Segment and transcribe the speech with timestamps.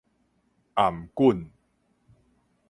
[0.73, 1.51] 頷頸